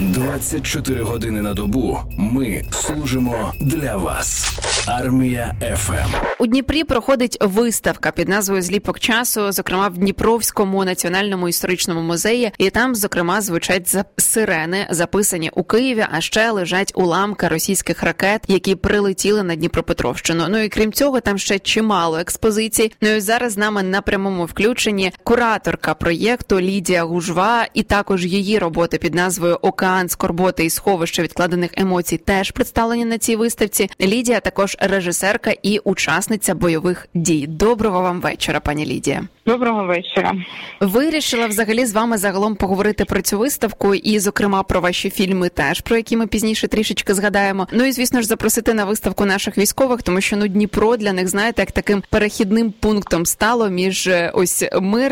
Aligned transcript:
24 0.00 1.02
години 1.02 1.42
на 1.42 1.54
добу. 1.54 1.98
Ми 2.18 2.64
служимо 2.70 3.52
для 3.60 3.96
вас. 3.96 4.52
Армія 4.86 5.54
FM 5.76 6.26
у 6.38 6.46
Дніпрі 6.46 6.84
проходить 6.84 7.38
виставка 7.40 8.10
під 8.10 8.28
назвою 8.28 8.62
Зліпок 8.62 9.00
часу, 9.00 9.52
зокрема 9.52 9.88
в 9.88 9.98
Дніпровському 9.98 10.84
національному 10.84 11.48
історичному 11.48 12.00
музеї, 12.00 12.50
і 12.58 12.70
там, 12.70 12.94
зокрема, 12.94 13.40
звучать 13.40 13.96
сирени, 14.16 14.86
записані 14.90 15.50
у 15.54 15.64
Києві. 15.64 16.06
А 16.10 16.20
ще 16.20 16.50
лежать 16.50 16.92
уламки 16.94 17.48
російських 17.48 18.02
ракет, 18.02 18.42
які 18.48 18.74
прилетіли 18.74 19.42
на 19.42 19.54
Дніпропетровщину. 19.56 20.44
Ну 20.48 20.58
і 20.58 20.68
крім 20.68 20.92
цього, 20.92 21.20
там 21.20 21.38
ще 21.38 21.58
чимало 21.58 22.18
експозицій. 22.18 22.92
Ну 23.00 23.08
і 23.08 23.20
зараз 23.20 23.52
з 23.52 23.56
нами 23.56 23.82
на 23.82 24.02
прямому 24.02 24.44
включенні 24.44 25.12
кураторка 25.26 25.94
проєкту 25.94 26.60
Лідія 26.60 27.04
Гужва, 27.04 27.66
і 27.74 27.82
також 27.82 28.26
її 28.26 28.58
роботи 28.58 28.98
під 28.98 29.14
назвою 29.14 29.58
Океан 29.62 30.08
скорботи 30.08 30.64
і 30.64 30.70
сховище 30.70 31.22
відкладених 31.22 31.70
емоцій 31.76 32.18
теж 32.18 32.50
представлені 32.50 33.04
на 33.04 33.18
цій 33.18 33.36
виставці. 33.36 33.90
Лідія 34.00 34.40
також 34.40 34.76
режисерка 34.80 35.54
і 35.62 35.78
учасниця 35.78 36.54
бойових 36.54 37.08
дій. 37.14 37.46
Доброго 37.46 38.02
вам 38.02 38.20
вечора, 38.20 38.60
пані 38.60 38.86
Лідія. 38.86 39.22
Доброго 39.46 39.84
вечора. 39.84 40.34
Вирішила 40.80 41.46
взагалі 41.46 41.86
з 41.86 41.92
вами 41.92 42.18
загалом 42.18 42.56
поговорити 42.56 43.04
про 43.04 43.22
цю 43.22 43.38
виставку, 43.38 43.94
і, 43.94 44.18
зокрема, 44.18 44.62
про 44.62 44.80
ваші 44.80 45.10
фільми, 45.10 45.48
теж 45.48 45.80
про 45.80 45.96
які 45.96 46.16
ми 46.16 46.26
пізніше 46.26 46.68
трішечки 46.68 47.14
згадаємо. 47.14 47.68
Ну 47.72 47.84
і 47.84 47.92
звісно 47.92 48.20
ж 48.20 48.26
запросити 48.26 48.74
на 48.74 48.84
виставку 48.84 49.24
наших 49.24 49.58
військових, 49.58 50.02
тому 50.02 50.20
що 50.20 50.36
ну 50.36 50.48
Дніпро 50.48 50.96
для 50.96 51.12
них 51.12 51.28
знаєте, 51.28 51.62
як 51.62 51.72
таким 51.72 52.02
перехідним 52.10 52.72
пунктом 52.80 53.26
стало 53.26 53.68
між 53.68 54.06
е, 54.06 54.30
ось 54.34 54.64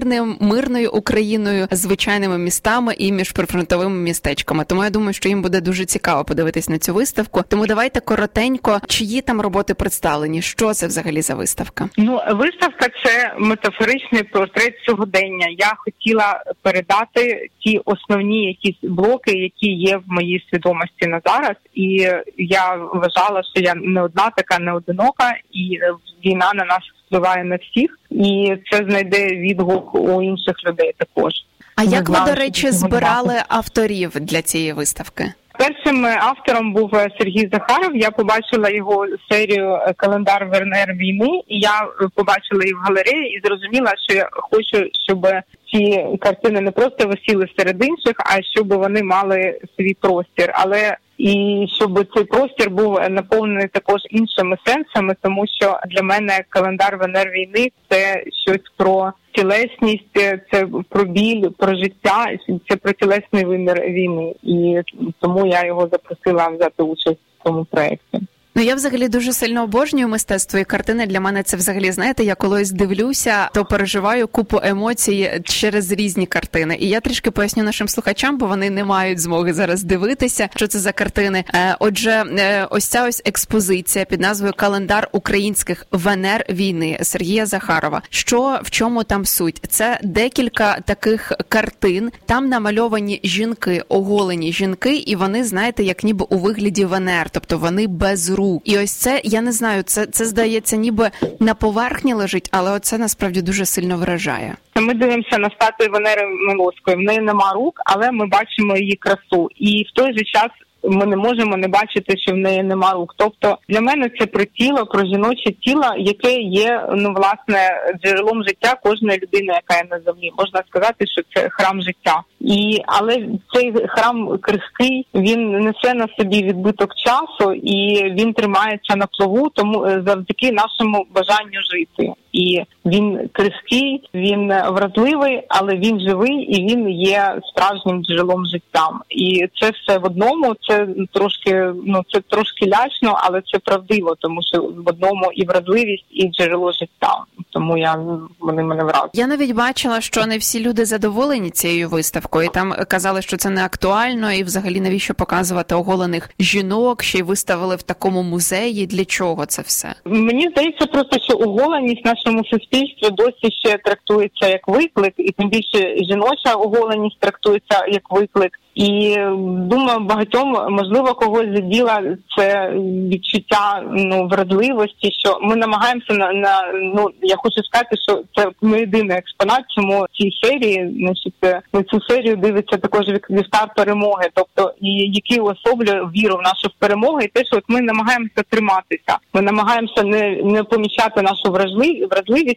мирним 0.04 0.36
мирною 0.40 0.90
Україною, 0.92 1.68
звичайними 1.70 2.38
містами 2.38 2.94
і 2.98 3.12
між 3.12 3.32
прифронтовими 3.32 3.96
містечками. 3.96 4.64
Тому 4.64 4.84
я 4.84 4.90
думаю, 4.90 5.12
що 5.12 5.28
їм 5.28 5.42
буде 5.42 5.60
дуже 5.60 5.84
цікаво 5.84 6.24
подивитись 6.24 6.68
на 6.68 6.78
цю 6.78 6.94
виставку. 6.94 7.42
Тому 7.48 7.66
давайте 7.66 8.00
коротенько, 8.00 8.80
чиї 8.88 9.20
там 9.20 9.40
роботи 9.40 9.74
представлені, 9.74 10.42
що 10.42 10.74
це 10.74 10.86
взагалі 10.86 11.22
за 11.22 11.34
виставка? 11.34 11.88
Ну 11.96 12.20
виставка 12.30 12.86
це 13.04 13.34
метафоричний 13.38 14.22
портрет 14.22 14.74
сьогодення. 14.86 15.46
Я 15.58 15.72
хотіла 15.76 16.42
передати 16.62 17.48
ті 17.58 17.80
основні 17.84 18.46
якісь 18.46 18.90
блоки, 18.90 19.32
які 19.32 19.66
є 19.66 19.96
в 19.96 20.02
моїй 20.06 20.46
свідомості 20.50 21.06
на 21.06 21.20
зараз, 21.26 21.56
і 21.74 22.08
я 22.38 22.74
вважала, 22.74 23.42
що 23.54 23.64
я 23.64 23.74
не 23.74 24.02
одна 24.02 24.30
така 24.36 24.58
не 24.58 24.72
одинока, 24.72 25.34
і 25.52 25.78
війна 26.24 26.50
на 26.54 26.64
нас 26.64 26.82
впливає 27.14 27.44
на 27.44 27.56
всіх, 27.56 27.98
і 28.10 28.56
це 28.70 28.76
знайде 28.88 29.26
відгук 29.26 29.94
у 29.94 30.22
інших 30.22 30.54
людей 30.66 30.94
також. 30.98 31.32
А 31.76 31.84
як 31.84 32.08
ви, 32.08 32.16
до 32.26 32.34
речі, 32.34 32.70
збирали 32.70 33.34
авторів 33.48 34.10
для 34.20 34.42
цієї 34.42 34.72
виставки? 34.72 35.32
Першим 35.58 36.06
автором 36.06 36.72
був 36.72 36.94
е, 36.94 37.08
Сергій 37.18 37.50
Захаров. 37.52 37.96
Я 37.96 38.10
побачила 38.10 38.70
його 38.70 39.06
серію 39.30 39.72
е, 39.72 39.92
Календар 39.96 40.46
Вернер 40.46 40.94
війни, 40.94 41.40
і 41.48 41.58
я 41.60 41.88
побачила 42.14 42.62
її 42.62 42.74
в 42.74 42.78
галереї 42.78 43.36
і 43.36 43.40
зрозуміла, 43.44 43.92
що 44.08 44.16
я 44.16 44.28
хочу, 44.32 44.88
щоб 45.04 45.26
ці 45.72 46.06
картини 46.20 46.60
не 46.60 46.70
просто 46.70 47.08
висіли 47.08 47.46
серед 47.58 47.84
інших, 47.84 48.14
а 48.18 48.42
щоб 48.42 48.74
вони 48.74 49.02
мали 49.02 49.58
свій 49.76 49.94
простір. 49.94 50.50
Але 50.54 50.96
і 51.18 51.66
щоб 51.76 52.06
цей 52.14 52.24
простір 52.24 52.70
був 52.70 53.00
наповнений 53.10 53.68
також 53.68 54.00
іншими 54.10 54.56
сенсами, 54.66 55.16
тому 55.22 55.44
що 55.46 55.78
для 55.90 56.02
мене 56.02 56.44
календар 56.48 56.96
Венер 56.96 57.30
війни 57.30 57.68
це 57.88 58.24
щось 58.44 58.72
про 58.76 59.12
тілесність, 59.32 60.08
це 60.52 60.66
про 60.88 61.04
біль, 61.04 61.48
про 61.58 61.74
життя, 61.74 62.26
це 62.68 62.76
про 62.76 62.92
тілесний 62.92 63.44
вимір 63.44 63.80
війни, 63.80 64.34
і 64.42 64.80
тому 65.20 65.46
я 65.46 65.66
його 65.66 65.88
запросила 65.92 66.48
взяти 66.48 66.82
участь 66.82 67.20
в 67.40 67.44
цьому 67.44 67.64
проєкті. 67.64 68.20
Ну 68.56 68.62
я 68.62 68.74
взагалі 68.74 69.08
дуже 69.08 69.32
сильно 69.32 69.62
обожнюю 69.62 70.08
мистецтво 70.08 70.58
і 70.58 70.64
картини. 70.64 71.06
Для 71.06 71.20
мене 71.20 71.42
це 71.42 71.56
взагалі 71.56 71.92
знаєте. 71.92 72.24
Я 72.24 72.34
колись 72.34 72.70
дивлюся, 72.70 73.50
то 73.54 73.64
переживаю 73.64 74.28
купу 74.28 74.60
емоцій 74.62 75.40
через 75.44 75.92
різні 75.92 76.26
картини. 76.26 76.76
І 76.80 76.88
я 76.88 77.00
трішки 77.00 77.30
поясню 77.30 77.62
нашим 77.62 77.88
слухачам, 77.88 78.38
бо 78.38 78.46
вони 78.46 78.70
не 78.70 78.84
мають 78.84 79.20
змоги 79.20 79.52
зараз 79.52 79.82
дивитися, 79.82 80.48
що 80.56 80.66
це 80.66 80.78
за 80.78 80.92
картини. 80.92 81.44
Е, 81.54 81.76
отже, 81.80 82.10
е, 82.10 82.66
ось 82.70 82.84
ця 82.84 83.08
ось 83.08 83.22
експозиція 83.24 84.04
під 84.04 84.20
назвою 84.20 84.52
Календар 84.56 85.08
українських 85.12 85.86
Венер 85.92 86.44
війни 86.50 86.98
Сергія 87.02 87.46
Захарова. 87.46 88.02
Що 88.10 88.60
в 88.62 88.70
чому 88.70 89.04
там 89.04 89.24
суть? 89.24 89.62
Це 89.68 90.00
декілька 90.02 90.80
таких 90.80 91.32
картин. 91.48 92.10
Там 92.26 92.48
намальовані 92.48 93.20
жінки, 93.24 93.82
оголені 93.88 94.52
жінки, 94.52 94.96
і 94.96 95.16
вони 95.16 95.44
знаєте, 95.44 95.84
як 95.84 96.04
ніби 96.04 96.26
у 96.30 96.38
вигляді 96.38 96.84
Венер, 96.84 97.30
тобто 97.30 97.58
вони 97.58 97.86
без 97.86 98.30
рук 98.30 98.43
рук. 98.44 98.62
І 98.64 98.78
ось 98.78 98.92
це 98.92 99.20
я 99.24 99.40
не 99.40 99.52
знаю. 99.52 99.82
Це 99.82 100.06
це 100.06 100.24
здається, 100.24 100.76
ніби 100.76 101.10
на 101.40 101.54
поверхні 101.54 102.14
лежить, 102.14 102.48
але 102.52 102.70
оце 102.70 102.98
насправді 102.98 103.42
дуже 103.42 103.64
сильно 103.64 103.96
вражає. 103.96 104.54
Ми 104.76 104.94
дивимося 104.94 105.38
на 105.38 105.50
статую 105.50 105.90
Венери 105.90 106.22
Милоської. 106.48 106.96
В 106.96 107.00
неї 107.00 107.20
нема 107.20 107.52
рук, 107.52 107.80
але 107.86 108.10
ми 108.12 108.26
бачимо 108.26 108.76
її 108.76 108.96
красу, 108.96 109.48
і 109.56 109.86
в 109.88 109.96
той 109.96 110.18
же 110.18 110.24
час 110.24 110.48
ми 110.88 111.06
не 111.06 111.16
можемо 111.16 111.56
не 111.56 111.68
бачити, 111.68 112.18
що 112.18 112.32
в 112.32 112.36
неї 112.36 112.62
нема 112.62 112.92
рук. 112.92 113.14
Тобто 113.16 113.58
для 113.68 113.80
мене 113.80 114.10
це 114.18 114.26
про 114.26 114.44
тіло, 114.44 114.86
про 114.86 115.06
жіноче 115.06 115.52
тіло, 115.52 115.84
яке 115.98 116.32
є 116.40 116.86
ну 116.96 117.14
власне 117.14 117.58
джерелом 118.02 118.44
життя 118.44 118.74
кожної 118.82 119.18
людини, 119.18 119.52
яка 119.52 119.76
є 119.76 119.88
на 119.90 120.00
землі. 120.00 120.30
Можна 120.38 120.62
сказати, 120.68 121.06
що 121.06 121.22
це 121.34 121.48
храм 121.50 121.82
життя, 121.82 122.22
і 122.40 122.80
але 122.86 123.26
цей 123.54 123.72
храм 123.88 124.38
крихкий 124.38 125.06
він 125.14 125.50
несе 125.50 125.94
на 125.94 126.08
собі 126.18 126.42
відбиток 126.42 126.90
часу 126.94 127.52
і 127.52 128.04
він 128.04 128.32
тримається 128.32 128.96
на 128.96 129.06
плаву, 129.06 129.50
тому 129.54 129.84
е, 129.84 130.02
завдяки 130.06 130.52
нашому 130.52 131.06
бажанню 131.14 131.60
жити 131.72 132.12
і 132.34 132.62
він 132.84 133.30
крихкий, 133.32 134.08
він 134.14 134.48
вразливий, 134.48 135.42
але 135.48 135.74
він 135.74 136.00
живий 136.00 136.34
і 136.34 136.66
він 136.66 136.88
є 136.90 137.40
справжнім 137.50 138.04
джерелом 138.04 138.46
життя. 138.46 138.90
І 139.10 139.48
це 139.60 139.70
все 139.70 139.98
в 139.98 140.04
одному. 140.04 140.54
Це 140.68 140.86
трошки 141.12 141.72
ну 141.84 142.02
це 142.12 142.20
трошки 142.20 142.66
лячно, 142.66 143.18
але 143.22 143.42
це 143.52 143.58
правдиво, 143.58 144.16
тому 144.20 144.40
що 144.42 144.62
в 144.62 144.88
одному 144.88 145.32
і 145.34 145.44
вразливість, 145.44 146.04
і 146.10 146.28
джерело 146.28 146.72
життя. 146.72 147.24
Тому 147.50 147.78
я 147.78 147.98
вони 148.40 148.62
мене 148.62 148.84
вразили. 148.84 149.10
Я 149.14 149.26
навіть 149.26 149.54
бачила, 149.54 150.00
що 150.00 150.26
не 150.26 150.38
всі 150.38 150.60
люди 150.60 150.84
задоволені 150.84 151.50
цією 151.50 151.88
виставкою. 151.88 152.48
Там 152.48 152.74
казали, 152.88 153.22
що 153.22 153.36
це 153.36 153.50
не 153.50 153.64
актуально, 153.64 154.32
і 154.32 154.44
взагалі 154.44 154.80
навіщо 154.80 155.14
показувати 155.14 155.74
оголених 155.74 156.30
жінок, 156.38 157.02
ще 157.02 157.18
й 157.18 157.22
виставили 157.22 157.76
в 157.76 157.82
такому 157.82 158.22
музеї. 158.22 158.86
Для 158.86 159.04
чого 159.04 159.46
це 159.46 159.62
все? 159.62 159.94
Мені 160.04 160.48
здається, 160.48 160.86
просто 160.86 161.18
що 161.20 161.38
оголеність 161.38 162.04
наш 162.04 162.23
нашому 162.24 162.44
суспільстві 162.44 163.10
досі 163.10 163.54
ще 163.64 163.78
трактується 163.78 164.48
як 164.48 164.68
виклик, 164.68 165.14
і 165.16 165.32
тим 165.32 165.48
більше 165.48 165.96
жіноча 166.04 166.54
оголеність 166.54 167.20
трактується 167.20 167.86
як 167.88 168.10
виклик. 168.10 168.60
І 168.74 169.16
думаю, 169.46 170.00
багатьом 170.00 170.56
можливо 170.70 171.14
когось 171.14 171.46
заділа 171.54 172.02
це 172.36 172.70
відчуття 173.10 173.82
ну 173.92 174.28
вразливості. 174.28 175.12
Що 175.12 175.38
ми 175.42 175.56
намагаємося 175.56 176.12
на 176.14 176.32
на 176.32 176.72
ну 176.94 177.08
я 177.22 177.36
хочу 177.36 177.62
сказати, 177.62 177.96
що 178.08 178.22
це 178.36 178.50
не 178.62 178.80
єдиний 178.80 179.16
експонат. 179.16 179.64
Чому 179.76 180.06
цій 180.12 180.30
серії 180.42 180.94
значить, 180.98 181.64
на 181.72 181.82
цю 181.82 182.00
серію 182.00 182.36
дивиться 182.36 182.76
також 182.76 183.06
вівтар 183.30 183.68
перемоги, 183.76 184.28
тобто 184.34 184.74
і 184.80 184.90
який 184.90 185.40
уособлює 185.40 186.00
віру 186.16 186.36
в 186.36 186.42
нашу 186.42 186.68
перемогу, 186.78 187.20
і 187.20 187.28
те, 187.28 187.44
що 187.44 187.56
от 187.56 187.64
ми 187.68 187.80
намагаємося 187.80 188.42
триматися. 188.50 189.18
Ми 189.34 189.42
намагаємося 189.42 190.02
не 190.02 190.42
не 190.44 190.62
помічати 190.62 191.22
нашу 191.22 191.52
вразливість. 191.52 192.08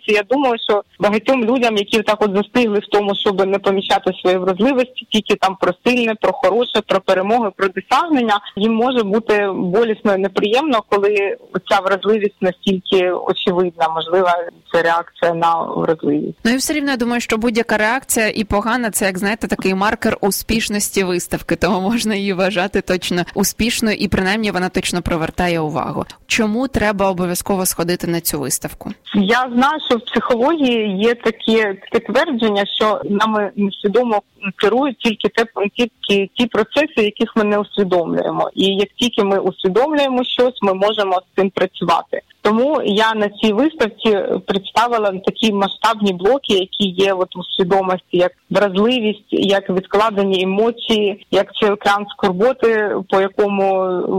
І 0.07 0.13
Я 0.13 0.23
думаю, 0.23 0.55
що 0.69 0.83
багатьом 0.99 1.45
людям, 1.45 1.77
які 1.77 2.01
так 2.01 2.17
от 2.21 2.35
застигли 2.35 2.79
в 2.79 2.87
тому, 2.91 3.15
щоб 3.15 3.47
не 3.47 3.59
помічати 3.59 4.13
свої 4.21 4.37
вразливості, 4.37 5.07
тільки 5.11 5.35
там 5.35 5.55
про 5.61 5.73
позитивне, 5.87 6.15
про 6.15 6.33
хороше, 6.33 6.81
про 6.87 7.01
перемоги, 7.01 7.51
про 7.57 7.67
досягнення 7.67 8.39
їм 8.55 8.73
може 8.73 9.03
бути 9.03 9.49
болісно 9.55 10.15
і 10.15 10.17
неприємно, 10.17 10.83
коли 10.89 11.37
ця 11.69 11.79
вразливість 11.79 12.41
настільки 12.41 13.11
очевидна. 13.11 13.87
Можлива 13.89 14.33
це 14.73 14.81
реакція 14.81 15.33
на 15.33 15.61
вразливість. 15.63 16.37
Ну 16.43 16.51
і 16.51 16.55
все 16.55 16.73
рівно 16.73 16.91
я 16.91 16.97
думаю, 16.97 17.21
що 17.21 17.37
будь-яка 17.37 17.77
реакція 17.77 18.27
і 18.35 18.43
погана 18.43 18.91
це 18.91 19.05
як 19.05 19.17
знаєте 19.17 19.47
такий 19.47 19.73
маркер 19.73 20.17
успішності 20.21 21.03
виставки, 21.03 21.55
тому 21.55 21.81
можна 21.81 22.15
її 22.15 22.33
вважати 22.33 22.81
точно 22.81 23.23
успішною, 23.33 23.97
і 23.97 24.07
принаймні 24.07 24.51
вона 24.51 24.69
точно 24.69 25.01
привертає 25.01 25.59
увагу. 25.59 26.05
Чому 26.27 26.67
треба 26.67 27.09
обов'язково 27.09 27.65
сходити 27.65 28.07
на 28.07 28.21
цю 28.21 28.39
виставку? 28.39 28.91
Я 29.15 29.46
знаю, 29.53 29.79
що 29.89 29.97
в 29.97 30.05
психології 30.05 30.97
є 30.97 31.15
таке 31.15 31.77
таке 31.91 31.99
твердження, 31.99 32.65
що 32.65 33.01
нами 33.03 33.51
несвідомо 33.55 34.21
керують 34.55 34.97
тільки 34.97 35.29
те 35.29 35.45
тільки 35.75 36.29
ті 36.33 36.45
процеси, 36.45 36.93
яких 36.97 37.35
ми 37.35 37.43
не 37.43 37.59
усвідомлюємо. 37.59 38.49
І 38.53 38.65
як 38.65 38.89
тільки 38.95 39.23
ми 39.23 39.39
усвідомлюємо 39.39 40.23
щось, 40.23 40.61
ми 40.61 40.73
можемо 40.73 41.21
з 41.21 41.39
цим 41.39 41.49
працювати. 41.49 42.21
Тому 42.47 42.81
я 42.85 43.13
на 43.15 43.29
цій 43.29 43.53
виставці 43.53 44.19
представила 44.45 45.11
такі 45.25 45.53
масштабні 45.53 46.13
блоки, 46.13 46.53
які 46.53 46.89
є 46.89 47.13
от 47.13 47.35
у 47.35 47.43
свідомості, 47.43 48.17
як 48.17 48.31
вразливість, 48.49 49.27
як 49.31 49.69
відкладені 49.69 50.43
емоції, 50.43 51.25
як 51.31 51.55
цей 51.55 51.69
океан 51.69 52.05
скорботи, 52.09 52.95
по 53.09 53.21
якому 53.21 53.73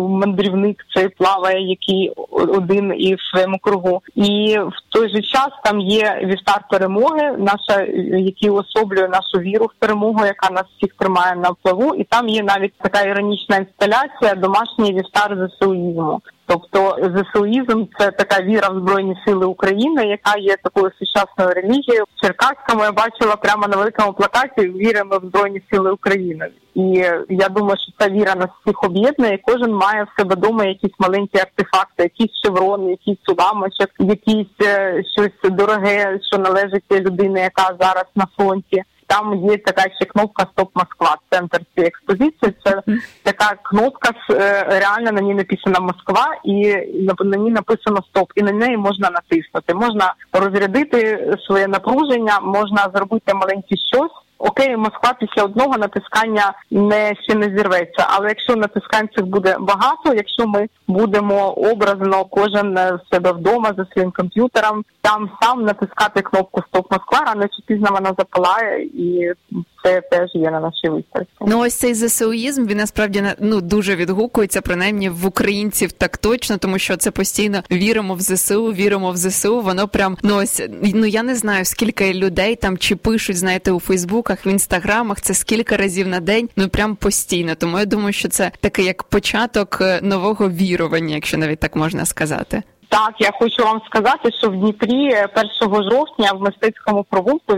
мандрівник 0.09 0.87
цей 0.95 1.09
плаває, 1.09 1.69
який 1.69 2.13
один 2.31 2.95
і 2.99 3.15
в 3.15 3.21
своєму 3.31 3.59
кругу, 3.59 4.03
і 4.15 4.59
в 4.59 4.77
той 4.89 5.09
же 5.09 5.23
час 5.23 5.49
там 5.65 5.81
є 5.81 6.21
вівтар 6.25 6.65
перемоги, 6.71 7.37
наша 7.39 7.83
який 8.19 8.51
особлює 8.51 9.09
нашу 9.09 9.39
віру 9.39 9.67
в 9.67 9.79
перемогу, 9.79 10.27
яка 10.27 10.51
нас 10.51 10.65
всіх 10.77 10.95
тримає 10.99 11.37
на 11.37 11.53
плаву, 11.63 11.95
і 11.95 12.05
там 12.05 12.29
є 12.29 12.43
навіть 12.43 12.73
така 12.79 13.03
іронічна 13.03 13.57
інсталяція 13.57 14.35
домашній 14.35 14.93
вівтар 14.93 15.51
ЗСУїзму. 15.51 16.21
Тобто 16.49 16.97
ЗСУїзм– 17.03 17.85
це 17.99 18.11
така 18.11 18.43
віра 18.43 18.69
в 18.69 18.79
збройні 18.79 19.17
сили 19.27 19.47
України, 19.47 20.07
яка 20.07 20.39
є 20.39 20.57
такою 20.63 20.91
сучасною 20.99 21.51
релігією. 21.51 22.05
Черкаському 22.23 22.85
я 22.85 22.93
бачила 22.93 23.37
прямо 23.37 23.69
на 23.69 23.77
великому 23.77 24.13
плакаті 24.13 24.69
Віримо 24.69 25.19
в 25.19 25.27
збройні 25.27 25.63
сили 25.73 25.93
України. 25.93 26.49
І 26.75 26.83
я 27.29 27.49
думаю, 27.49 27.77
що 27.79 27.93
ця 27.99 28.13
віра 28.13 28.35
нас 28.35 28.49
всіх 28.61 28.85
об'єднує. 28.85 29.39
Кожен 29.43 29.73
має 29.73 30.03
в 30.03 30.21
себе 30.21 30.35
вдома 30.35 30.65
якісь 30.65 30.95
маленькі 30.99 31.39
артефакти, 31.39 32.03
якісь 32.03 32.41
шеврони, 32.45 32.91
якісь 32.91 33.29
уламочок, 33.29 33.91
якісь 33.99 34.57
е, 34.63 35.03
щось 35.17 35.51
дороге, 35.51 36.19
що 36.31 36.39
належить 36.39 36.85
людині, 36.91 37.41
яка 37.41 37.77
зараз 37.81 38.05
на 38.15 38.27
фронті. 38.37 38.83
Там 39.09 39.35
є 39.51 39.57
така 39.57 39.83
ще 39.83 40.05
кнопка 40.05 40.47
Стоп 40.53 40.77
Москва. 40.77 41.17
Центр 41.31 41.61
цієї 41.75 41.89
експозиції. 41.89 42.53
Це 42.65 42.83
така 43.23 43.55
кнопка 43.63 44.11
е, 44.31 44.65
реально 44.81 45.13
на 45.13 45.21
ній 45.21 45.35
написана 45.35 45.81
Москва, 45.81 46.27
і 46.45 46.77
на 47.25 47.37
ній 47.37 47.51
написано 47.51 48.03
Стоп, 48.11 48.33
і 48.35 48.43
на 48.43 48.53
неї 48.53 48.77
можна 48.77 49.11
натиснути. 49.11 49.75
Можна 49.75 50.15
розрядити 50.33 51.29
своє 51.47 51.69
напруження, 51.69 52.41
можна 52.41 52.91
зробити 52.95 53.35
маленьке 53.35 53.77
щось. 53.93 54.28
Окей, 54.39 54.77
Москва 54.77 55.15
після 55.21 55.43
одного 55.43 55.79
натискання 55.79 56.53
не 56.71 57.15
ще 57.23 57.35
не 57.35 57.57
зірветься. 57.57 58.07
Але 58.09 58.29
якщо 58.29 58.57
натискань 58.57 59.09
цих 59.17 59.27
буде 59.27 59.57
багато, 59.61 60.15
якщо 60.15 60.47
ми 60.47 60.69
будемо 60.89 61.51
образно 61.51 62.25
кожен 62.25 62.75
в 62.75 63.01
себе 63.15 63.33
вдома 63.33 63.75
за 63.77 63.87
своїм 63.93 64.11
комп'ютером, 64.11 64.85
там 65.01 65.31
сам 65.43 65.63
натискати 65.63 66.23
кнопку 66.23 66.63
Стоп 66.69 66.93
Москва, 66.93 67.21
рано 67.27 67.43
чи 67.43 67.63
пізно 67.67 67.89
вона 67.93 68.15
запалає, 68.19 68.85
і 68.85 69.33
це 69.85 70.01
теж 70.01 70.31
є 70.35 70.51
на 70.51 70.61
нашій 70.61 70.89
виставці. 70.89 71.31
Ну 71.41 71.61
ось 71.61 71.75
цей 71.75 71.95
ЗСУїзм, 71.95 72.67
він 72.67 72.79
насправді 72.79 73.25
ну 73.41 73.61
дуже 73.61 73.97
відгукується, 73.97 74.61
принаймні 74.61 75.09
в 75.09 75.27
українців 75.27 75.93
так 75.93 76.17
точно, 76.17 76.57
тому 76.57 76.79
що 76.79 76.97
це 76.97 77.11
постійно 77.11 77.63
віримо 77.71 78.15
в 78.15 78.21
ЗСУ, 78.21 78.73
віримо 78.73 79.13
в 79.13 79.17
ЗСУ. 79.17 79.61
Воно 79.61 79.89
прям 79.89 80.17
ну 80.23 80.37
ось 80.37 80.63
ну 80.95 81.07
я 81.07 81.23
не 81.23 81.35
знаю 81.35 81.65
скільки 81.65 82.15
людей 82.15 82.57
там 82.57 82.79
чи 82.79 82.97
пишуть, 82.97 83.37
знаєте, 83.37 83.71
у 83.73 83.81
Фейсбуках, 84.29 84.47
в 84.47 84.53
інстаграмах. 84.53 85.21
Це 85.21 85.35
скільки 85.35 85.77
разів 85.77 86.09
на 86.09 86.21
день, 86.21 86.49
ну 86.57 86.69
прям 86.69 86.97
постійно. 86.97 87.55
Тому 87.55 87.79
я 87.79 87.85
думаю, 87.85 88.13
що 88.13 88.29
це 88.29 88.51
такий 88.61 88.85
як 88.85 89.03
початок 89.03 89.79
е, 89.81 90.01
нового 90.03 90.51
вірування, 90.51 91.15
якщо 91.15 91.39
навіть 91.39 91.61
так 91.61 91.77
можна 91.77 92.05
сказати. 92.05 92.63
Так, 92.89 93.15
я 93.19 93.31
хочу 93.33 93.65
вам 93.65 93.81
сказати, 93.87 94.31
що 94.39 94.51
в 94.51 94.57
Дніпрі 94.57 95.07
1 95.07 95.15
е, 95.15 95.91
жовтня 95.91 96.33
в 96.33 96.41
мистецькому 96.41 97.05
провулку 97.11 97.55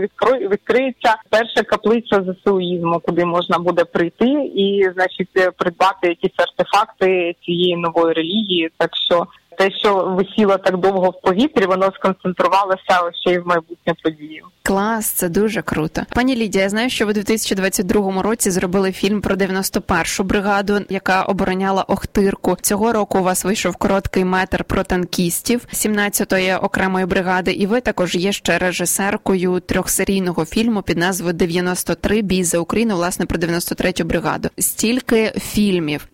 відкриється 0.49 1.15
перша 1.29 1.63
каплиця 1.63 2.23
ЗСУїзму, 2.23 2.99
куди 2.99 3.25
можна 3.25 3.59
буде 3.59 3.85
прийти 3.85 4.29
і, 4.55 4.89
значить, 4.93 5.29
е, 5.37 5.51
придбати 5.51 6.07
якісь 6.07 6.39
артефакти 6.39 7.35
цієї 7.45 7.75
нової 7.77 8.13
релігії. 8.13 8.69
Так 8.77 8.89
що 9.07 9.27
те, 9.57 9.71
що 9.71 10.15
висіло 10.17 10.57
так 10.57 10.77
довго 10.77 11.09
в 11.09 11.21
повітрі, 11.21 11.65
воно 11.65 11.91
сконцентрувалося 11.95 13.11
ще 13.21 13.33
й 13.33 13.39
в 13.39 13.47
майбутнє 13.47 13.93
подію. 14.03 14.45
Клас, 14.63 15.05
це 15.05 15.29
дуже 15.29 15.61
круто. 15.61 16.01
Пані 16.15 16.35
Лідія, 16.35 16.63
я 16.63 16.69
знаю, 16.69 16.89
що 16.89 17.05
ви 17.05 17.11
у 17.11 17.13
2022 17.13 18.21
році 18.21 18.51
зробили 18.51 18.91
фільм 18.91 19.21
про 19.21 19.35
91-шу 19.35 20.23
бригаду, 20.23 20.79
яка 20.89 21.23
обороняла 21.23 21.83
Охтирку. 21.83 22.57
Цього 22.61 22.93
року 22.93 23.19
у 23.19 23.23
вас 23.23 23.45
вийшов 23.45 23.75
короткий 23.75 24.25
метр 24.25 24.63
про 24.63 24.83
танкістів 24.83 25.67
17-ї 25.73 26.63
окремої 26.63 27.05
бригади, 27.05 27.51
і 27.51 27.65
ви 27.65 27.81
також 27.81 28.15
є 28.15 28.31
ще 28.31 28.57
режисеркою 28.57 29.59
трьохсерійного 29.59 30.45
фільму 30.45 30.81
під 30.81 30.97
назвою 30.97 31.33
«93. 31.33 32.21
бій 32.21 32.43
за 32.43 32.59
Україну, 32.59 32.95
власне 32.95 33.25
про 33.25 33.37
93-ю 33.39 34.05
бригаду. 34.05 34.49
Стільки 34.57 35.33
фільмів. 35.37 36.07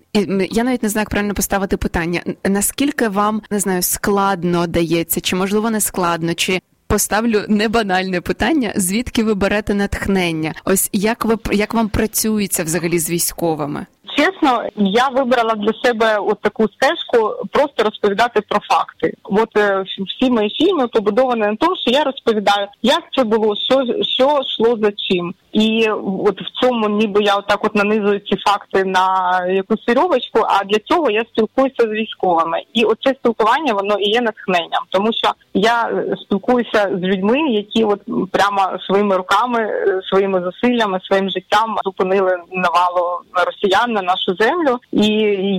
Я 0.51 0.63
навіть 0.63 0.83
не 0.83 0.89
знаю, 0.89 1.01
як 1.01 1.09
правильно 1.09 1.33
поставити 1.33 1.77
питання. 1.77 2.21
Наскільки 2.43 3.07
вам 3.07 3.41
не 3.51 3.59
знаю, 3.59 3.81
складно 3.81 4.67
дається, 4.67 5.21
чи 5.21 5.35
можливо 5.35 5.69
не 5.69 5.81
складно, 5.81 6.33
чи 6.33 6.61
поставлю 6.87 7.45
небанальне 7.49 8.21
питання, 8.21 8.73
звідки 8.75 9.23
ви 9.23 9.33
берете 9.33 9.73
натхнення? 9.73 10.53
Ось 10.65 10.89
як 10.93 11.25
ви 11.25 11.37
як 11.51 11.73
вам 11.73 11.89
працюється 11.89 12.63
взагалі 12.63 12.99
з 12.99 13.09
військовими? 13.09 13.85
Чесно, 14.17 14.63
я 14.75 15.09
вибрала 15.09 15.53
для 15.53 15.73
себе 15.83 16.17
от 16.17 16.41
таку 16.41 16.67
стежку 16.67 17.35
просто 17.51 17.83
розповідати 17.83 18.41
про 18.41 18.59
факти. 18.59 19.13
От 19.23 19.57
е, 19.57 19.83
всі 20.07 20.31
мої 20.31 20.49
фільми 20.49 20.87
побудовані 20.87 21.41
на 21.41 21.55
тому, 21.55 21.75
що 21.75 21.91
я 21.91 22.03
розповідаю, 22.03 22.67
як 22.81 23.03
це 23.15 23.23
було, 23.23 23.55
що 23.55 23.83
що 24.03 24.39
йшло 24.41 24.77
за 24.81 24.91
чим. 24.91 25.33
І 25.51 25.89
от 26.25 26.41
в 26.41 26.61
цьому 26.61 26.89
ніби 26.89 27.23
я 27.23 27.35
отак 27.35 27.65
от 27.65 27.75
нанизую 27.75 28.19
ці 28.19 28.37
факти 28.37 28.83
на 28.83 29.07
якусь 29.45 29.89
вірьовочку, 29.89 30.39
А 30.47 30.63
для 30.63 30.79
цього 30.79 31.09
я 31.09 31.21
спілкуюся 31.21 31.83
з 31.83 31.91
військовими, 31.91 32.61
і 32.73 32.83
оце 32.83 33.13
спілкування 33.19 33.73
воно 33.73 33.99
і 33.99 34.09
є 34.09 34.21
натхненням, 34.21 34.83
тому 34.89 35.13
що 35.13 35.31
я 35.53 36.05
спілкуюся 36.25 36.89
з 37.01 37.01
людьми, 37.01 37.39
які 37.39 37.83
от 37.83 38.01
прямо 38.31 38.79
своїми 38.79 39.17
руками, 39.17 39.69
своїми 40.09 40.41
зусиллями, 40.41 40.99
своїм 41.03 41.29
життям 41.29 41.75
зупинили 41.83 42.37
навалу 42.51 43.19
росіян 43.45 43.91
на 43.91 44.01
нашу 44.07 44.43
землю. 44.43 44.77
І 44.91 45.07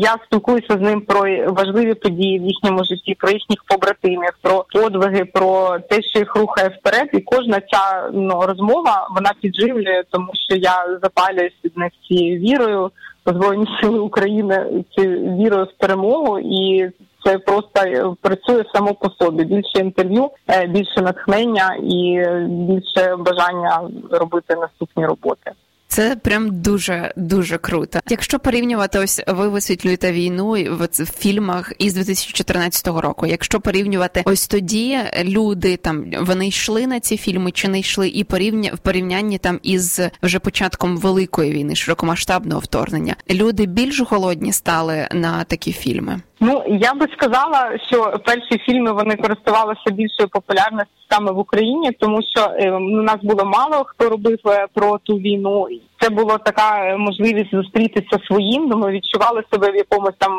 я 0.02 0.16
спілкуюся 0.26 0.74
з 0.74 0.80
ним 0.80 1.00
про 1.00 1.20
важливі 1.52 1.94
події 1.94 2.38
в 2.38 2.42
їхньому 2.42 2.84
житті, 2.84 3.14
про 3.18 3.30
їхніх 3.30 3.64
побратимів, 3.64 4.32
про 4.42 4.64
подвиги, 4.72 5.24
про 5.24 5.78
те, 5.78 6.02
що 6.02 6.18
їх 6.18 6.36
рухає 6.36 6.68
вперед, 6.68 7.08
і 7.12 7.20
кожна 7.20 7.60
ця 7.60 8.10
ну 8.12 8.42
розмова 8.46 9.08
вона 9.14 9.30
підживлює 9.42 10.02
тому 10.10 10.28
що 10.34 10.56
я 10.56 10.98
запалююсь 11.02 11.58
від 11.64 11.76
них 11.76 11.92
цією 12.08 12.40
вірою 12.40 12.90
збройні 13.26 13.66
сили 13.80 13.98
України, 13.98 14.84
цією 14.94 15.36
вірою 15.36 15.64
в 15.64 15.78
перемогу, 15.78 16.38
і 16.38 16.90
це 17.24 17.38
просто 17.38 18.16
працює 18.20 18.64
само 18.74 18.94
по 18.94 19.10
собі. 19.10 19.44
Більше 19.44 19.78
інтерв'ю, 19.78 20.30
е, 20.48 20.66
більше 20.66 21.02
натхнення 21.02 21.76
і 21.82 22.24
більше 22.48 23.16
бажання 23.16 23.90
робити 24.10 24.56
наступні 24.56 25.06
роботи. 25.06 25.52
Це 25.98 26.16
прям 26.16 26.62
дуже 26.62 27.12
дуже 27.16 27.58
круто. 27.58 27.98
Якщо 28.08 28.38
порівнювати, 28.38 28.98
ось 28.98 29.22
ви 29.26 29.48
висвітлюєте 29.48 30.12
війну 30.12 30.50
в 30.50 30.88
фільмах 31.04 31.72
із 31.78 31.94
2014 31.94 32.86
року. 32.86 33.26
Якщо 33.26 33.60
порівнювати 33.60 34.22
ось 34.24 34.48
тоді 34.48 34.98
люди 35.24 35.76
там 35.76 36.04
вони 36.20 36.48
йшли 36.48 36.86
на 36.86 37.00
ці 37.00 37.16
фільми 37.16 37.50
чи 37.50 37.68
не 37.68 37.78
йшли, 37.78 38.08
і 38.08 38.24
порівня 38.24 38.70
в 38.74 38.78
порівнянні 38.78 39.38
там 39.38 39.60
із 39.62 40.00
вже 40.22 40.38
початком 40.38 40.96
великої 40.96 41.52
війни, 41.52 41.74
широкомасштабного 41.74 42.60
вторгнення, 42.60 43.14
люди 43.30 43.66
більш 43.66 44.00
голодні 44.00 44.52
стали 44.52 45.08
на 45.12 45.44
такі 45.44 45.72
фільми. 45.72 46.20
Ну 46.40 46.62
я 46.66 46.94
би 46.94 47.06
сказала, 47.16 47.78
що 47.88 48.20
перші 48.26 48.58
фільми 48.66 48.92
вони 48.92 49.16
користувалися 49.16 49.90
більшою 49.90 50.28
популярністю 50.28 50.92
саме 51.10 51.32
в 51.32 51.38
Україні, 51.38 51.92
тому 51.92 52.18
що 52.22 52.40
е, 52.40 52.70
у 52.70 53.02
нас 53.02 53.16
було 53.22 53.44
мало 53.44 53.84
хто 53.84 54.08
робив 54.08 54.38
е, 54.46 54.66
про 54.74 54.98
ту 54.98 55.14
війну. 55.16 55.66
Це 56.00 56.10
була 56.10 56.38
така 56.38 56.84
е, 56.84 56.96
можливість 56.96 57.50
зустрітися 57.50 58.18
своїм. 58.26 58.66
Ми 58.66 58.90
відчували 58.90 59.42
себе 59.52 59.70
в 59.70 59.76
якомусь 59.76 60.14
там 60.18 60.38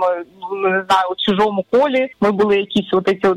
не 0.52 0.70
знаю 0.70 1.08
у 1.12 1.16
чужому 1.26 1.66
колі. 1.72 2.08
Ми 2.22 2.32
були 2.32 2.58
якісь 2.58 2.94
от 2.94 3.08
ці 3.08 3.28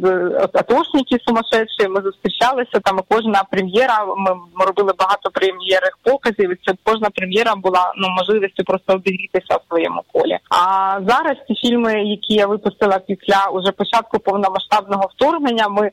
атошники 0.54 1.18
сумасшедші, 1.26 1.88
Ми 1.88 2.02
зустрічалися 2.02 2.80
там. 2.84 3.00
Кожна 3.08 3.44
прем'єра. 3.50 4.04
Ми, 4.16 4.30
робили 4.66 4.92
багато 4.98 5.30
прем'єрних 5.32 5.98
показів. 6.02 6.56
Це 6.66 6.74
кожна 6.84 7.10
прем'єра 7.10 7.54
була 7.56 7.92
ну 7.96 8.08
можливістю 8.08 8.64
просто 8.64 8.92
обігрітися 8.92 9.56
в 9.56 9.62
своєму 9.68 10.02
колі. 10.12 10.38
А 10.50 10.98
зараз 11.08 11.36
ті 11.48 11.54
фільми, 11.54 11.92
які 11.92 12.34
я 12.34 12.46
випустила 12.46 12.98
після 12.98 13.50
уже 13.52 13.72
початку 13.72 14.18
повномасштабного 14.18 15.10
вторгнення, 15.14 15.68
ми 15.68 15.90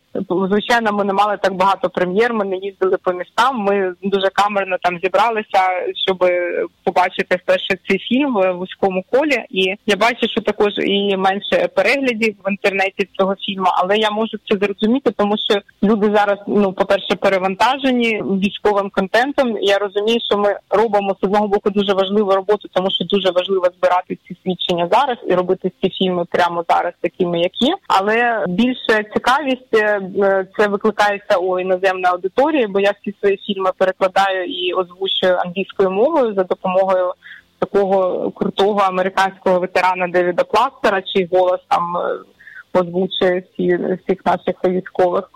звичайно 0.50 0.92
ми 0.92 1.04
не 1.04 1.14
мали 1.14 1.38
так 1.38 1.54
багато 1.54 1.90
прем'єр. 1.90 2.34
Ми 2.34 2.46
не 2.46 2.58
їздили 2.58 2.98
по 3.04 3.14
містам. 3.14 3.58
Ми 3.58 3.94
дуже 4.02 4.30
камерно 4.30 4.78
там 4.82 5.00
зібралися, 5.04 5.62
щоб 6.06 6.19
щоб 6.20 6.70
побачити 6.84 7.36
вперше 7.36 7.78
цей 7.88 8.00
фільм 8.00 8.34
в 8.34 8.52
вузькому 8.52 9.04
колі. 9.12 9.44
І 9.50 9.76
я 9.86 9.96
бачу, 9.96 10.28
що 10.28 10.42
також 10.42 10.74
і 10.78 11.18
менше 11.18 11.70
переглядів 11.76 12.36
в 12.46 12.52
інтернеті 12.52 13.10
цього 13.18 13.36
фільму, 13.36 13.68
але 13.78 13.98
я 13.98 14.12
можу 14.12 14.38
це 14.50 14.58
зрозуміти, 14.58 15.12
тому 15.18 15.36
що 15.38 15.62
люди 15.84 16.12
зараз, 16.16 16.38
ну 16.48 16.74
по 16.74 16.86
перше, 16.86 17.16
перевантажені 17.16 18.24
військовим 18.24 18.90
контентом. 18.90 19.58
Я 19.62 19.78
розумію, 19.78 20.20
що 20.30 20.38
ми 20.38 20.56
робимо 20.70 21.16
з 21.22 21.24
одного 21.24 21.48
боку 21.48 21.70
дуже 21.70 21.94
важливу 21.94 22.32
роботу, 22.32 22.68
тому 22.74 22.88
що 22.92 23.06
дуже 23.06 23.32
важливо 23.32 23.66
збирати 23.78 24.18
ці 24.28 24.38
свідчення 24.44 24.90
зараз 24.92 25.18
і 25.28 25.34
робити 25.34 25.72
ці 25.82 25.90
фільми 25.90 26.26
прямо 26.26 26.66
зараз, 26.70 26.94
такими 27.02 27.40
як 27.40 27.62
є. 27.62 27.76
Але 27.88 28.46
більше 28.48 29.04
цікавість 29.14 29.74
е, 29.74 30.02
це 30.58 30.68
викликається 30.68 31.38
у 31.38 31.60
іноземної 31.60 32.06
аудиторії, 32.06 32.68
бо 32.68 32.80
я 32.80 32.94
всі 33.02 33.16
свої 33.20 33.38
фільми 33.38 33.72
перекладаю 33.78 34.46
і 34.46 34.74
озвучую 34.74 35.36
англійською 35.46 35.92
мовою 35.92 36.09
за 36.18 36.44
допомогою 36.44 37.14
такого 37.60 38.32
крутого 38.32 38.80
американського 38.80 39.60
ветерана 39.60 40.08
Девіда 40.08 40.44
Пластера, 40.44 41.02
чий 41.02 41.30
голос 41.32 41.60
там 41.68 41.98
е, 41.98 42.20
озвучує 42.74 43.44
всі 43.54 43.80
всіх 44.04 44.26
наших 44.26 44.56
військових. 44.66 45.32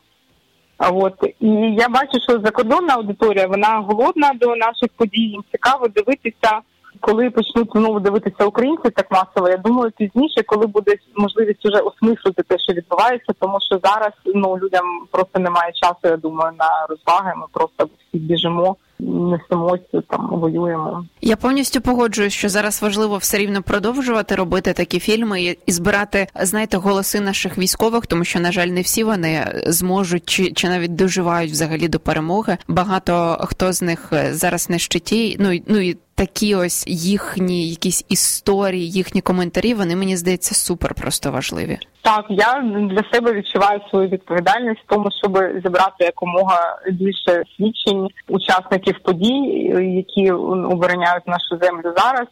А 0.78 0.90
от 0.90 1.14
і 1.40 1.48
я 1.80 1.90
бачу, 1.90 2.20
що 2.24 2.40
закордонна 2.40 2.94
аудиторія 2.94 3.48
вона 3.48 3.86
голодна 3.88 4.32
до 4.34 4.56
наших 4.56 4.90
подій. 4.98 5.22
Їм 5.22 5.44
цікаво 5.52 5.88
дивитися, 5.88 6.60
коли 7.00 7.30
почнуть 7.30 7.70
знову 7.76 8.00
дивитися 8.00 8.46
українці 8.46 8.90
так 8.90 9.12
масово. 9.12 9.50
Я 9.50 9.58
думаю, 9.58 9.92
пізніше, 9.98 10.44
коли 10.46 10.68
буде 10.68 10.96
можливість 11.16 11.66
уже 11.66 11.78
осмислити 11.78 12.44
те, 12.44 12.60
що 12.60 12.74
відбувається, 12.74 13.34
тому 13.40 13.58
що 13.62 13.80
зараз 13.84 14.12
ну 14.26 14.58
людям 14.58 14.86
просто 15.12 15.40
немає 15.40 15.72
часу. 15.74 16.00
Я 16.04 16.18
думаю, 16.18 16.54
на 16.60 16.86
розваги. 16.90 17.34
Ми 17.36 17.46
просто 17.52 17.86
всі 17.86 18.18
біжимо 18.18 18.76
несемося, 19.00 20.02
там 20.10 20.30
воюємо. 20.32 21.06
Я 21.22 21.36
повністю 21.36 21.82
погоджуюсь, 21.82 22.34
що 22.34 22.50
зараз 22.50 22.82
важливо 22.82 23.18
все 23.18 23.38
рівно 23.38 23.62
продовжувати 23.62 24.36
робити 24.36 24.74
такі 24.74 25.00
фільми 25.00 25.44
і 25.44 25.72
збирати, 25.72 26.28
знаєте, 26.36 26.78
голоси 26.78 27.20
наших 27.20 27.58
військових, 27.58 28.08
тому 28.08 28.24
що 28.24 28.40
на 28.40 28.52
жаль, 28.52 28.68
не 28.68 28.82
всі 28.82 29.04
вони 29.04 29.62
зможуть 29.66 30.24
чи 30.26 30.52
чи 30.52 30.70
навіть 30.70 30.96
доживають 30.96 31.52
взагалі 31.52 31.88
до 31.88 32.00
перемоги. 32.00 32.58
Багато 32.68 33.38
хто 33.42 33.74
з 33.74 33.82
них 33.82 34.14
зараз 34.32 34.70
на 34.70 34.78
щиті. 34.78 35.38
Ну 35.40 35.60
ну 35.68 35.80
і 35.80 35.98
такі 36.16 36.56
ось 36.56 36.88
їхні 36.88 37.70
якісь 37.70 38.06
історії, 38.10 38.92
їхні 38.92 39.22
коментарі. 39.22 39.74
Вони 39.74 39.96
мені 39.96 40.18
здається 40.18 40.56
супер 40.56 40.94
просто 40.94 41.32
важливі. 41.32 41.78
Так, 42.02 42.26
я 42.30 42.62
для 42.92 43.04
себе 43.14 43.34
відчуваю 43.34 43.82
свою 43.90 44.10
відповідальність 44.10 44.82
в 44.82 44.94
тому, 44.94 45.10
щоб 45.22 45.38
зібрати 45.64 46.04
якомога 46.04 46.80
більше 46.92 47.44
свідчень 47.58 48.08
учасників 48.28 48.83
подій, 48.92 49.74
які 49.96 50.32
обороняють 50.32 51.28
нашу 51.28 51.58
землю 51.62 51.94
зараз, 51.98 52.28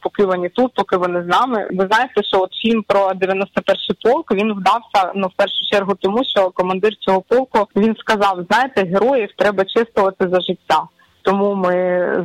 поки 0.00 0.24
вони 0.24 0.48
тут, 0.48 0.74
поки 0.74 0.96
вони 0.96 1.22
з 1.22 1.26
нами. 1.26 1.68
Ви 1.70 1.86
знаєте, 1.86 2.22
що 2.22 2.40
от 2.40 2.50
фільм 2.62 2.82
про 2.86 3.08
91-й 3.08 3.94
полк 4.02 4.32
він 4.32 4.52
вдався 4.52 5.12
ну 5.14 5.26
в 5.26 5.36
першу 5.36 5.66
чергу, 5.72 5.94
тому 6.00 6.24
що 6.24 6.50
командир 6.50 6.96
цього 7.00 7.20
полку 7.20 7.68
він 7.76 7.96
сказав: 7.96 8.44
знаєте, 8.50 8.84
героїв 8.84 9.28
треба 9.36 9.64
чистувати 9.64 10.28
за 10.28 10.40
життя. 10.40 10.82
Тому 11.24 11.54
ми 11.54 11.74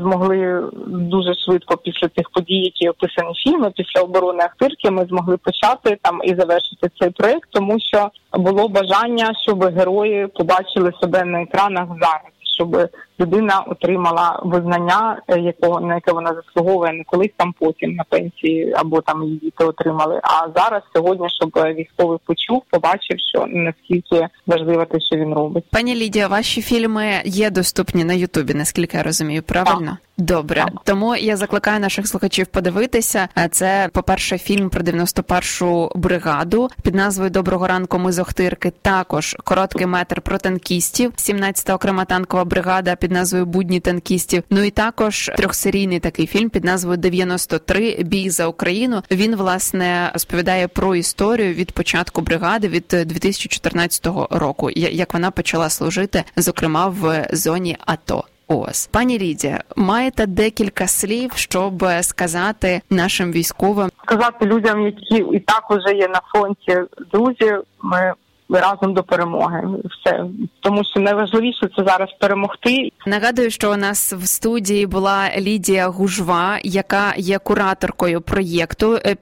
змогли 0.02 0.64
дуже 0.88 1.34
швидко 1.34 1.78
після 1.78 2.08
цих 2.08 2.30
подій, 2.30 2.60
які 2.60 2.90
описані 2.90 3.34
фільми, 3.44 3.72
після 3.76 4.02
оборони 4.02 4.44
Ахтирки, 4.44 4.92
ми 4.92 5.06
змогли 5.06 5.38
почати 5.38 5.98
там 6.02 6.20
і 6.24 6.36
завершити 6.36 6.90
цей 7.00 7.10
проект, 7.10 7.50
тому 7.52 7.80
що 7.80 8.10
було 8.34 8.68
бажання, 8.68 9.32
щоб 9.44 9.64
герої 9.64 10.28
побачили 10.28 10.92
себе 11.02 11.24
на 11.24 11.42
екранах 11.42 11.88
зараз 11.88 12.32
щоб 12.58 12.90
людина 13.20 13.60
отримала 13.60 14.40
визнання, 14.44 15.22
е, 15.28 15.40
якого 15.40 15.80
на 15.80 15.96
яке 15.96 16.12
вона 16.12 16.34
заслуговує 16.34 16.94
не 16.94 17.04
колись 17.04 17.32
там 17.38 17.54
потім 17.60 17.96
на 17.96 18.04
пенсії 18.10 18.74
або 18.78 19.02
там 19.02 19.24
її 19.24 19.38
діти 19.38 19.64
отримали. 19.64 20.20
А 20.24 20.60
зараз 20.60 20.82
сьогодні, 20.96 21.28
щоб 21.30 21.50
військовий 21.76 22.20
почув, 22.26 22.64
побачив, 22.70 23.18
що 23.20 23.46
наскільки 23.48 24.28
важливо 24.48 24.86
те, 24.86 25.00
що 25.00 25.16
він 25.16 25.34
робить. 25.34 25.64
Пані 25.72 25.96
Лідія, 25.96 26.28
ваші 26.28 26.62
фільми 26.62 27.22
є 27.26 27.50
доступні 27.50 28.04
на 28.04 28.14
Ютубі, 28.14 28.54
наскільки 28.54 28.98
я 28.98 29.04
розумію, 29.04 29.44
правильно? 29.44 29.92
Так. 29.92 29.98
Добре, 30.20 30.66
тому 30.84 31.16
я 31.16 31.38
закликаю 31.38 31.80
наших 31.80 32.08
слухачів 32.08 32.48
подивитися. 32.48 33.28
Це, 33.52 33.90
по-перше, 33.94 34.38
фільм 34.38 34.70
про 34.70 34.82
91-шу 34.82 35.92
бригаду 35.96 36.70
під 36.84 36.96
назвою 36.96 37.30
Доброго 37.30 37.68
ранку. 37.68 38.00
Ми 38.00 38.12
з 38.12 38.20
Охтирки. 38.20 38.72
Також 38.82 39.36
короткий 39.44 39.88
метр 39.88 40.22
про 40.22 40.38
танкістів, 40.38 41.12
17-та 41.12 41.76
окрема 41.76 42.06
танкова 42.06 42.46
бригада 42.46 42.96
під 42.96 43.07
назвою 43.12 43.46
Будні 43.46 43.80
танкістів. 43.80 44.44
Ну 44.50 44.64
і 44.64 44.70
також 44.70 45.32
трьохсерійний 45.38 46.00
такий 46.00 46.28
фільм 46.28 46.50
під 46.50 46.64
назвою 46.64 46.98
«93. 46.98 48.04
Бій 48.04 48.30
за 48.30 48.48
Україну. 48.48 49.02
Він 49.12 49.36
власне 49.36 50.10
розповідає 50.14 50.68
про 50.68 50.96
історію 50.96 51.54
від 51.54 51.72
початку 51.72 52.22
бригади 52.22 52.68
від 52.68 52.88
2014 53.06 54.08
року, 54.30 54.70
як 54.76 55.14
вона 55.14 55.32
почала 55.32 55.70
служити, 55.70 56.24
зокрема 56.36 56.88
в 56.88 57.28
зоні 57.34 57.78
АТО. 57.86 58.24
Ось 58.48 58.88
пані 58.88 59.20
Лідія, 59.20 59.64
маєте 59.76 60.26
декілька 60.26 60.88
слів, 60.88 61.32
щоб 61.36 61.86
сказати 62.02 62.82
нашим 62.90 63.32
військовим, 63.32 63.90
сказати 64.06 64.46
людям, 64.46 64.86
які 64.86 65.26
і 65.34 65.40
так 65.40 65.72
уже 65.72 65.96
є 65.96 66.08
на 66.08 66.22
фронті 66.32 66.78
друзі. 67.12 67.56
Ми 67.82 68.14
разом 68.50 68.94
до 68.94 69.04
перемоги. 69.04 69.64
Все 69.86 70.26
тому, 70.60 70.84
що 70.84 71.00
найважливіше 71.00 71.70
це 71.76 71.84
зараз 71.84 72.10
перемогти. 72.20 72.92
Нагадую, 73.06 73.50
що 73.50 73.72
у 73.72 73.76
нас 73.76 74.14
в 74.14 74.28
студії 74.28 74.86
була 74.86 75.30
Лідія 75.38 75.88
Гужва, 75.88 76.60
яка 76.64 77.14
є 77.18 77.40
кураторкою 77.40 78.22
проєкту 78.22 79.00
е, 79.06 79.16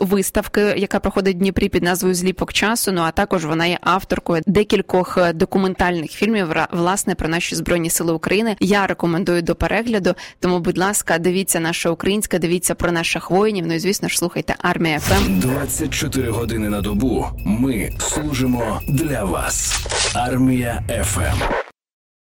виставки, 0.00 0.60
яка 0.60 1.00
проходить 1.00 1.36
в 1.36 1.38
Дніпрі 1.38 1.68
під 1.68 1.82
назвою 1.82 2.14
Зліпок 2.14 2.52
часу. 2.52 2.92
Ну 2.92 3.02
а 3.02 3.10
також 3.10 3.44
вона 3.44 3.66
є 3.66 3.78
авторкою 3.80 4.42
декількох 4.46 5.18
е, 5.18 5.32
документальних 5.32 6.10
фільмів 6.10 6.48
власне 6.70 7.14
про 7.14 7.28
наші 7.28 7.54
збройні 7.54 7.90
сили 7.90 8.12
України. 8.12 8.56
Я 8.60 8.86
рекомендую 8.86 9.42
до 9.42 9.54
перегляду. 9.54 10.14
Тому, 10.40 10.60
будь 10.60 10.78
ласка, 10.78 11.18
дивіться 11.18 11.60
наша 11.60 11.90
українська, 11.90 12.38
дивіться 12.38 12.74
про 12.74 12.92
наших 12.92 13.30
воїнів. 13.30 13.66
Ну 13.66 13.74
і 13.74 13.78
звісно 13.78 14.08
ж 14.08 14.18
слухайте 14.18 14.54
Армія 14.62 14.98
FM. 14.98 15.40
24 15.40 16.30
години 16.30 16.68
на 16.68 16.80
добу. 16.80 17.26
Ми 17.44 17.90
служимо 17.98 18.65
для 18.86 19.24
вас. 19.24 19.86
Армія 20.14 20.82
FM. 21.04 21.65